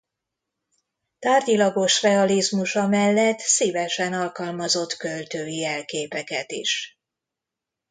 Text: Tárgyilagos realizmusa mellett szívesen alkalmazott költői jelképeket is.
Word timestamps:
Tárgyilagos 1.19 2.01
realizmusa 2.01 2.87
mellett 2.87 3.39
szívesen 3.39 4.13
alkalmazott 4.13 4.93
költői 4.93 5.55
jelképeket 5.55 6.51
is. 6.51 6.99